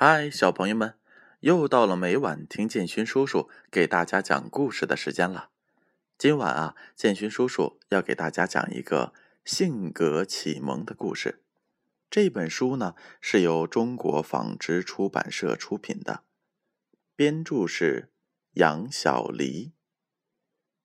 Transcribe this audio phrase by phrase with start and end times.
[0.00, 0.94] 嗨，小朋友们，
[1.40, 5.50] 又到了每晚听建勋叔叔给大家讲故事的时间了。
[6.16, 9.12] 今晚啊，建勋叔叔要给大家讲一个
[9.44, 11.42] 性格启蒙的故事。
[12.08, 16.22] 这本书呢是由中国纺织出版社出品的，
[17.16, 18.12] 编著是
[18.52, 19.72] 杨小黎。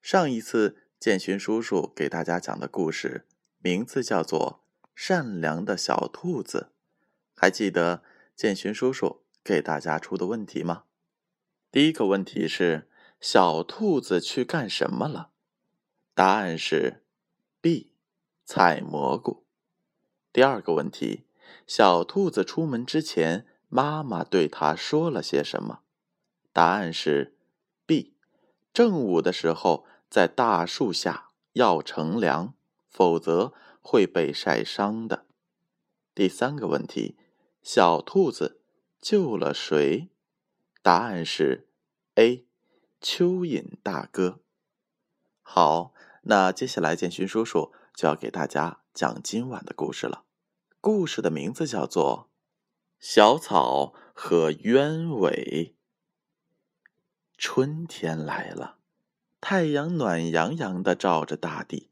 [0.01, 3.27] 上一次建勋叔叔给大家讲的故事
[3.59, 4.63] 名字叫做
[4.95, 6.71] 《善良的小兔子》，
[7.35, 8.01] 还记得？
[8.35, 10.83] 建勋叔叔给大家出的问题吗？
[11.71, 12.89] 第一个问题是：
[13.19, 15.29] 小兔子去干什么了？
[16.13, 17.03] 答案是
[17.61, 17.91] B，
[18.43, 19.45] 采蘑菇。
[20.31, 21.25] 第二个问题：
[21.67, 25.81] 小兔子出门之前，妈妈对它说了些什么？
[26.51, 27.37] 答案是
[27.85, 28.15] B，
[28.73, 32.53] 正午的时候在大树下要乘凉，
[32.89, 35.25] 否则会被晒伤的。
[36.15, 37.17] 第三个问题。
[37.63, 38.59] 小兔子
[38.99, 40.09] 救了谁？
[40.81, 41.69] 答案是
[42.15, 42.45] A，
[43.01, 44.41] 蚯蚓大哥。
[45.41, 50.25] 好，那接下来建勋叔叔就要给大家讲今晚的故事了。
[50.81, 52.27] 故事的名字叫做
[52.99, 55.73] 《小草和鸢尾》。
[57.37, 58.79] 春天来了，
[59.39, 61.89] 太阳暖洋洋的照着大地，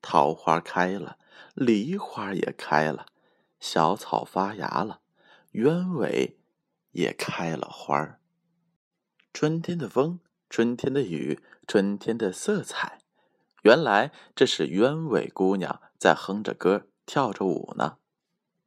[0.00, 1.18] 桃花开了，
[1.54, 3.06] 梨花也开了。
[3.62, 5.02] 小草发芽了，
[5.52, 6.36] 鸢尾
[6.90, 8.18] 也开了花儿。
[9.32, 10.18] 春天的风，
[10.50, 12.98] 春天的雨，春天的色彩，
[13.62, 17.98] 原来这是鸢尾姑娘在哼着歌，跳着舞呢。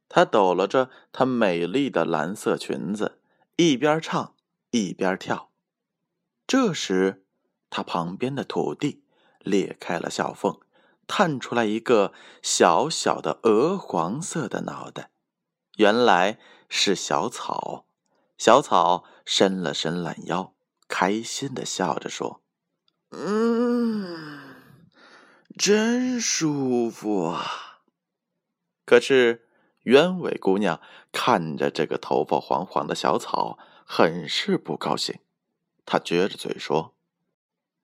[0.08, 3.20] 她抖搂着她美丽的蓝色裙子，
[3.56, 4.34] 一边唱
[4.70, 5.50] 一边跳。
[6.46, 7.26] 这时，
[7.68, 9.04] 她旁边的土地
[9.40, 10.58] 裂开了小缝。
[11.06, 12.12] 探出来一个
[12.42, 15.10] 小小的鹅黄色的脑袋，
[15.76, 17.86] 原来是小草。
[18.38, 20.54] 小草伸了伸懒腰，
[20.88, 22.42] 开心的笑着说
[23.10, 24.56] ：“嗯，
[25.56, 27.80] 真舒服啊。”
[28.84, 29.48] 可是
[29.84, 30.80] 鸢尾姑娘
[31.12, 35.20] 看着这个头发黄黄的小草，很是不高兴。
[35.86, 36.94] 她撅着嘴说：“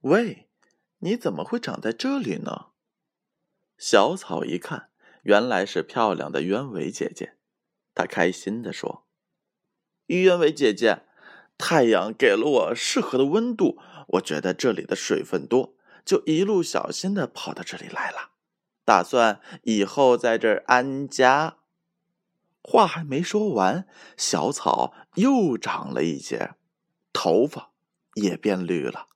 [0.02, 0.50] 喂，
[0.98, 2.66] 你怎么会长在这里呢？”
[3.84, 4.91] 小草一看，
[5.22, 7.34] 原来是漂亮的鸢尾姐姐，
[7.97, 9.09] 她开心地说
[10.06, 11.03] ：“鸢尾姐姐，
[11.59, 18.31] 太阳给了我适合的温度，我觉得这里的水分多，就一路小心的跑到这里来了，
[18.84, 21.56] 打算以后在这儿安家。”
[22.62, 26.54] 话还没说完，小草又长了一截，
[27.12, 27.72] 头发
[28.14, 29.09] 也变绿了。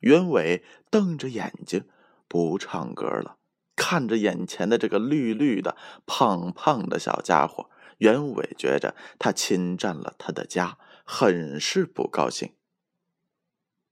[0.00, 1.88] 鸢尾瞪着眼睛，
[2.28, 3.37] 不唱歌了。
[3.78, 12.52] 看着眼前的这个绿绿的、胖胖的小家伙，袁伟觉着他侵占了他的家，很是不高兴。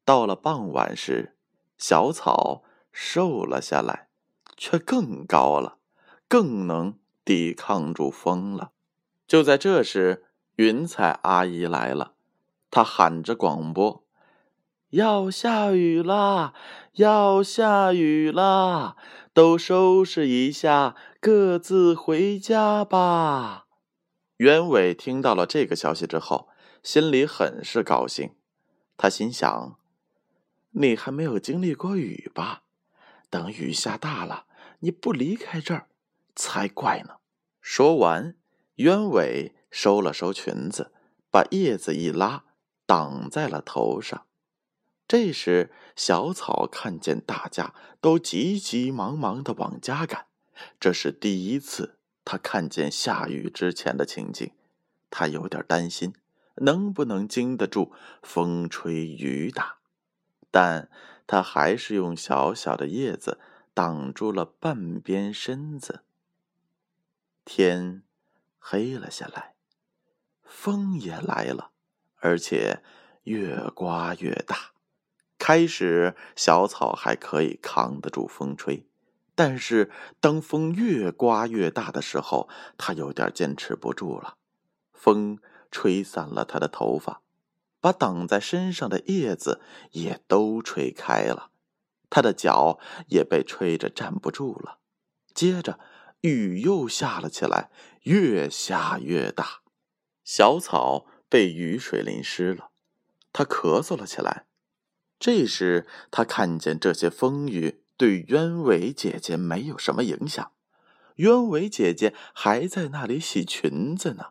[0.04, 1.36] 到了傍晚时，
[1.78, 4.08] 小草瘦了下来，
[4.56, 5.78] 却更高了，
[6.26, 8.72] 更能抵抗住风了。
[9.28, 10.24] 就在这时，
[10.56, 12.14] 云彩阿姨来了，
[12.70, 14.04] 她喊着广播。
[14.90, 16.54] 要下雨啦！
[16.92, 18.96] 要下雨啦！
[19.36, 23.66] 都收拾一下，各自回家吧。
[24.38, 26.48] 鸢尾听到了这个消息之后，
[26.82, 28.34] 心里很是高兴。
[28.96, 29.78] 他心想
[30.72, 32.62] ：“你还没有经历过雨吧？
[33.28, 34.46] 等雨下大了，
[34.78, 35.88] 你不离开这儿
[36.34, 37.16] 才怪呢。”
[37.60, 38.36] 说完，
[38.76, 40.92] 鸢尾收了收裙子，
[41.30, 42.44] 把叶子一拉，
[42.86, 44.24] 挡在了头上。
[45.08, 50.26] 这时，小草看见大家都急急忙忙的往家赶，
[50.80, 54.50] 这是第一次他看见下雨之前的情景，
[55.08, 56.12] 他有点担心
[56.56, 59.78] 能不能经得住风吹雨打，
[60.50, 60.90] 但
[61.26, 63.38] 他还是用小小的叶子
[63.72, 66.00] 挡住了半边身子。
[67.44, 68.02] 天
[68.58, 69.54] 黑了下来，
[70.42, 71.70] 风也来了，
[72.16, 72.82] 而且
[73.22, 74.72] 越刮越大。
[75.38, 78.86] 开始，小草还可以扛得住风吹，
[79.34, 82.48] 但是当风越刮越大的时候，
[82.78, 84.36] 它有点坚持不住了。
[84.92, 85.38] 风
[85.70, 87.20] 吹散了它的头发，
[87.80, 89.60] 把挡在身上的叶子
[89.92, 91.50] 也都吹开了，
[92.08, 92.78] 它的脚
[93.08, 94.78] 也被吹着站不住了。
[95.34, 95.78] 接着，
[96.22, 97.70] 雨又下了起来，
[98.04, 99.60] 越下越大，
[100.24, 102.70] 小草被雨水淋湿了，
[103.34, 104.45] 它咳嗽了起来。
[105.18, 110.52] 这时，他看见这些风雨对鸢尾姐姐没有什么影响，
[111.16, 114.26] 鸢尾姐姐还在那里洗裙子呢。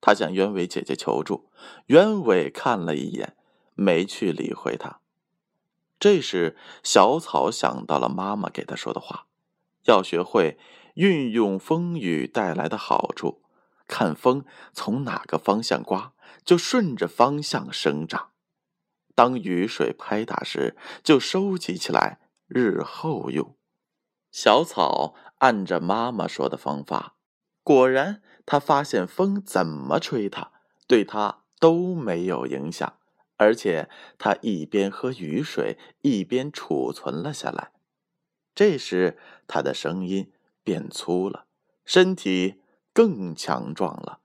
[0.00, 1.50] 他向鸢尾姐姐求助，
[1.86, 3.36] 鸢尾看了一眼，
[3.74, 5.00] 没去理会他。
[5.98, 9.26] 这时，小草想到了妈妈给他说的话：
[9.84, 10.58] 要学会
[10.94, 13.42] 运用风雨带来的好处，
[13.86, 16.12] 看风从哪个方向刮，
[16.44, 18.30] 就顺着方向生长。
[19.14, 23.56] 当雨水拍打时，就收集起来，日后用。
[24.30, 27.14] 小草按着妈妈说的方法，
[27.62, 30.50] 果然，他发现风怎么吹它，
[30.88, 32.98] 对他都没有影响，
[33.36, 33.88] 而且
[34.18, 37.70] 他一边喝雨水，一边储存了下来。
[38.54, 39.16] 这时，
[39.46, 40.32] 他的声音
[40.62, 41.46] 变粗了，
[41.84, 42.60] 身体
[42.92, 44.20] 更强壮了，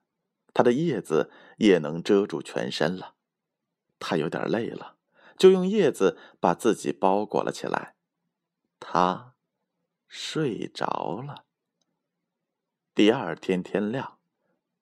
[0.53, 3.13] 他的叶子也能遮住全身了。
[4.00, 4.96] 他有点累了，
[5.38, 7.96] 就用叶子把自己包裹了起来。
[8.80, 9.36] 他
[10.07, 11.46] 睡着了。
[12.96, 14.18] 第二天天亮，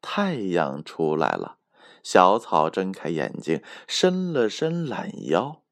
[0.02, 1.58] 太阳出来了。
[2.04, 5.64] 小草睁开眼睛，伸了伸懒腰。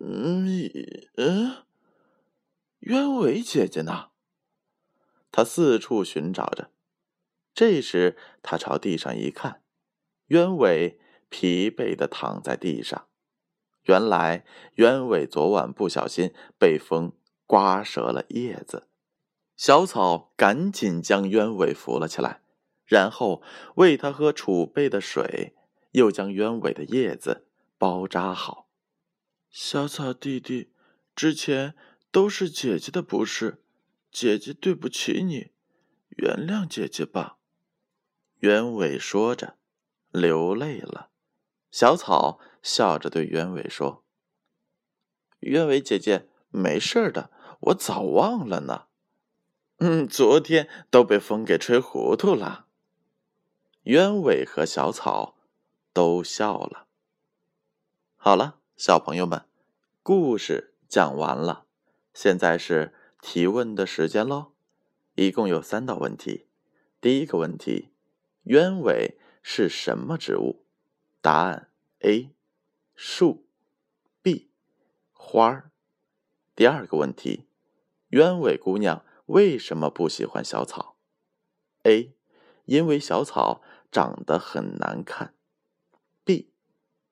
[0.00, 0.68] 嗯
[1.16, 1.64] 嗯，
[2.80, 4.08] 鸢尾姐姐呢？
[5.30, 6.70] 他四处寻找着。
[7.54, 9.62] 这时，他朝地上一看，
[10.28, 10.98] 鸢尾。
[11.32, 13.06] 疲惫的躺在地上，
[13.84, 14.44] 原来
[14.74, 17.12] 鸢尾昨晚不小心被风
[17.46, 18.88] 刮折了叶子。
[19.56, 22.42] 小草赶紧将鸢尾扶了起来，
[22.84, 23.42] 然后
[23.76, 25.54] 喂它喝储备的水，
[25.92, 27.46] 又将鸢尾的叶子
[27.78, 28.68] 包扎好。
[29.50, 30.72] 小草弟弟，
[31.16, 31.74] 之前
[32.10, 33.62] 都是姐姐的不是，
[34.10, 35.52] 姐姐对不起你，
[36.10, 37.38] 原谅姐姐吧。
[38.40, 39.56] 鸢尾说着，
[40.10, 41.11] 流泪了。
[41.72, 44.04] 小草笑着对鸢尾说
[45.40, 47.30] ：“鸢尾姐姐，没事的，
[47.60, 48.84] 我早忘了呢。
[49.78, 52.66] 嗯，昨天都被风给吹糊涂了。”
[53.84, 55.34] 鸢尾和小草
[55.94, 56.86] 都笑了。
[58.16, 59.46] 好了，小朋友们，
[60.02, 61.64] 故事讲完了，
[62.12, 64.52] 现在是提问的时间喽。
[65.14, 66.46] 一共有三道问题。
[67.00, 67.88] 第一个问题：
[68.44, 70.64] 鸢尾是什么植物？
[71.22, 71.68] 答案
[72.00, 72.34] A，
[72.96, 73.46] 树
[74.24, 74.48] ；B，
[75.12, 75.70] 花儿。
[76.56, 77.46] 第二个问题，
[78.08, 80.96] 鸢尾姑娘为什么不喜欢小草
[81.84, 82.12] ？A，
[82.64, 85.34] 因为小草长得很难看
[86.24, 86.48] ；B，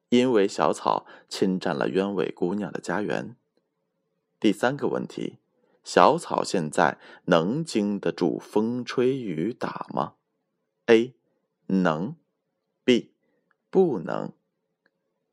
[0.09, 3.37] 因为小草侵占了鸢尾姑娘的家园。
[4.41, 5.39] 第三个问题，
[5.85, 10.15] 小草现在能经得住风吹雨打吗
[10.87, 11.15] ？A，
[11.67, 12.17] 能。
[13.71, 14.33] 不能。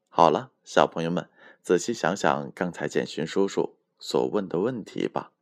[0.07, 1.29] 好了，小朋友们，
[1.61, 5.33] 仔细想想刚才简寻叔叔所问的问题吧。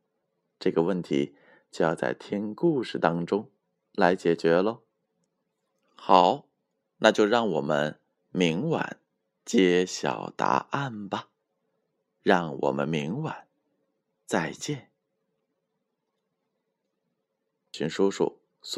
[0.58, 1.36] 这个问题
[1.70, 3.50] 就要在听故事当中
[3.92, 4.82] 来解决喽。
[5.94, 6.48] 好，
[6.98, 8.00] 那就让我们
[8.30, 9.00] 明晚
[9.44, 11.28] 揭晓答案吧。
[12.22, 13.46] 让我们明晚
[14.24, 14.90] 再见。
[17.70, 18.40] 寻叔叔